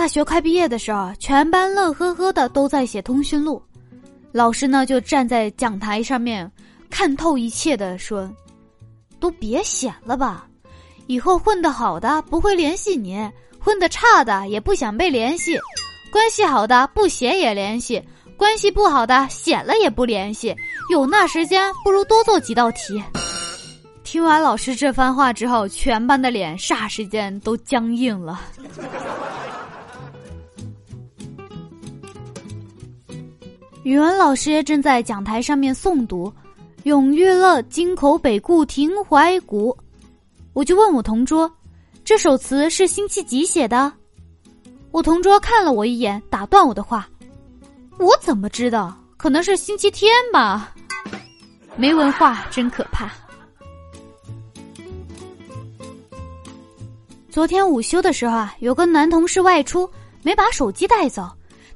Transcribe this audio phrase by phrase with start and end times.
[0.00, 3.62] 大学快毕业的时候，全班乐呵呵的都在写通讯录，
[4.32, 6.50] 老师呢就站在讲台上面
[6.88, 8.26] 看透一切的说
[9.20, 10.46] ：“都别写了吧，
[11.06, 15.58] 以后混得好的不会联系你，混得差的也不想被联系，
[16.10, 18.02] 关系好的不写也联系，
[18.38, 20.56] 关系不好的写了也不联系。
[20.90, 23.04] 有那时间，不如多做几道题。”
[24.02, 28.40] 听完老师这番话之后，全班的脸霎时间都僵硬了。
[33.82, 36.28] 语文老师正在讲台上面诵读
[36.82, 39.72] 《永乐乐京口北固亭怀古》，
[40.52, 41.50] 我就问我同桌
[42.04, 43.90] ：“这首词是星期几写的？”
[44.92, 47.08] 我同桌看了我一眼，打断我的话
[47.98, 48.94] ：“我怎么知道？
[49.16, 50.74] 可能是星期天吧。”
[51.74, 53.10] 没文化真可怕。
[57.30, 59.88] 昨天午休的时候啊，有个男同事外出
[60.22, 61.30] 没把手机带走。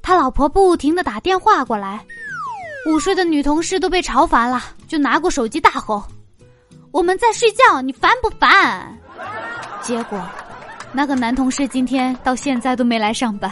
[0.06, 2.04] 他老婆不停的打电话过来，
[2.86, 6.04] 午睡的女同事都被吵烦了，就拿过手机大吼
[6.92, 9.00] ：“我们在睡觉，你烦不烦？”
[9.80, 10.22] 结果，
[10.92, 13.50] 那个男同事今天到现在都没来上班，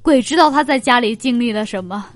[0.00, 2.06] 鬼知道他在家里经历了什么。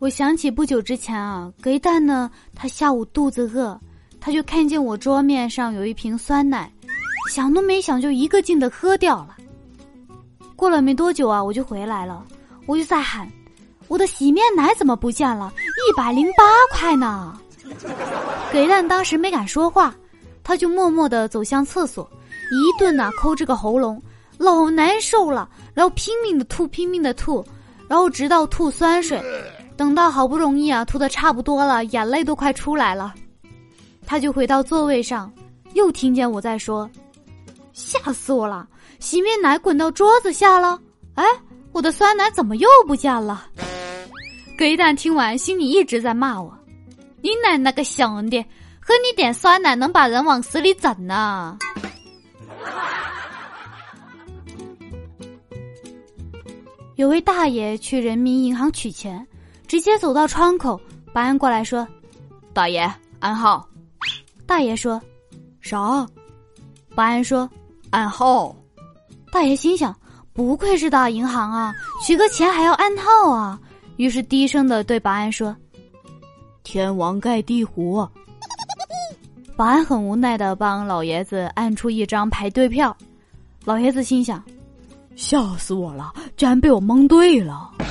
[0.00, 3.80] 我想起不久之前啊，隔一蛋呢，他下午肚子饿，
[4.18, 6.68] 他就看见我桌面上有一瓶酸奶。
[7.30, 9.36] 想都没想就一个劲的喝掉了。
[10.56, 12.26] 过了没多久啊，我就回来了，
[12.66, 13.26] 我就在喊
[13.86, 15.52] ：“我的洗面奶怎么不见了？
[15.56, 16.44] 一百零八
[16.76, 17.40] 块呢！”
[18.52, 19.94] 给蛋当时没敢说话，
[20.42, 22.10] 他就默默的走向厕所，
[22.50, 24.02] 一顿呐抠这个喉咙，
[24.36, 27.44] 老难受了，然后拼命的吐，拼命的吐，
[27.86, 29.22] 然后直到吐酸水，
[29.76, 33.14] 等到好不容易啊吐的差不多了，眼泪都快出来了，
[34.04, 35.32] 他就回到座位上，
[35.74, 36.90] 又听见我在说。
[37.80, 38.68] 吓死我了！
[38.98, 40.78] 洗面奶滚到桌子下了。
[41.14, 41.24] 哎，
[41.72, 43.46] 我的酸奶怎么又不见了？
[44.58, 46.54] 葛一蛋听完，心里一直在骂我
[47.22, 48.38] ：“你奶奶个熊的，
[48.78, 51.56] 喝你点酸奶能把人往死里整呢？”
[56.96, 59.26] 有位大爷去人民银行取钱，
[59.66, 60.78] 直接走到窗口，
[61.14, 61.88] 保安过来说
[62.52, 63.66] ：“大爷，暗号。”
[64.46, 65.00] 大爷说
[65.62, 66.06] ：“啥？”
[66.94, 67.48] 保安说。
[67.90, 68.54] 暗号，
[69.32, 69.92] 大爷心想：
[70.32, 71.74] 不愧是大银行啊，
[72.06, 73.58] 取个钱还要暗号啊！
[73.96, 75.54] 于是低声的对保安说
[76.62, 78.08] ：“天王盖地虎。
[79.56, 82.96] ”保安很无奈的帮老爷子按出一张排队票。
[83.64, 84.42] 老爷子心想：
[85.16, 87.70] 吓死我了，居然被我蒙对了。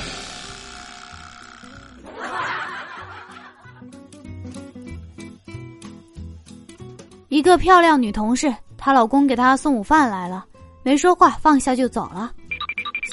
[7.28, 8.52] 一个漂亮女同事。
[8.80, 10.46] 她老公给她送午饭来了，
[10.82, 12.32] 没说话，放下就走了。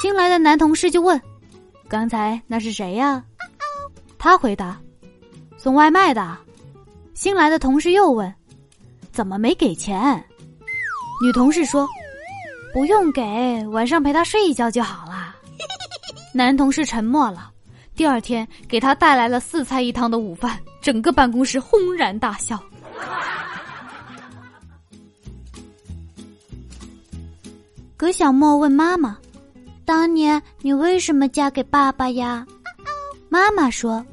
[0.01, 1.21] 新来的男同事就问
[1.89, 3.21] ：“刚才那是谁呀？”
[4.17, 4.79] 他回答
[5.57, 6.37] ：“送外卖的。”
[7.13, 8.33] 新来的同事又问
[9.11, 10.23] ：“怎么没给钱？”
[11.21, 11.87] 女同事说
[12.73, 15.35] ：“不用给，晚上陪他睡一觉就好了。”
[16.33, 17.51] 男同事沉默了。
[17.95, 22.61] 第二天给他带来了四菜一汤的午饭，整个办公室轰然大笑。
[27.97, 29.17] 葛小莫问妈妈
[29.83, 32.45] ：“当年你为什么嫁给爸爸呀？”
[33.27, 34.05] 妈妈说：“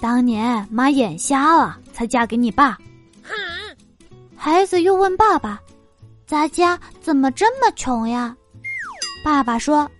[0.00, 2.78] 当年妈眼瞎了，才嫁给你爸。”
[4.36, 5.60] 孩子又问爸爸
[6.24, 8.36] ：“咱家怎么这么穷呀？”
[9.24, 9.90] 爸爸说：“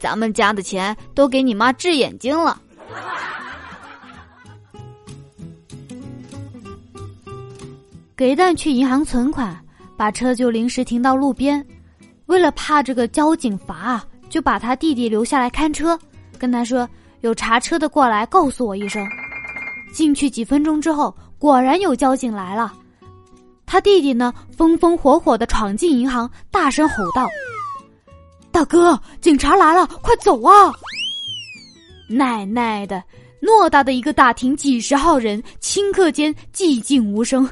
[0.00, 2.58] 咱们家的钱都给你妈治眼睛了。”
[8.16, 9.62] 给蛋去银行存款，
[9.94, 11.62] 把车就临时停到路边。
[12.26, 15.98] 为了怕这个交警罚，就把他弟弟留下来看车，
[16.38, 16.88] 跟他说
[17.20, 19.06] 有查车的过来告诉我一声。
[19.92, 22.72] 进去几分钟之后，果然有交警来了。
[23.66, 27.28] 他弟弟呢，风风火火的闯进银行，大声吼道
[28.50, 30.72] ：“大哥，警察来了，快走啊！”
[32.08, 33.02] 奶奶的，
[33.40, 37.48] 偌大的一个大厅，几十号人，顷刻间寂静无声，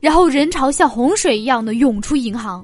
[0.00, 2.62] 然后人潮像洪水一样的涌出银行。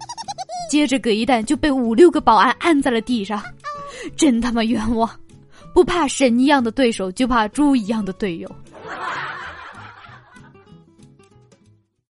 [0.69, 3.43] 接着，葛一蛋就被五六个保安按在了地上，
[4.17, 5.09] 真他妈冤枉！
[5.75, 8.51] 不怕神一样的对手，就怕猪一样的队友。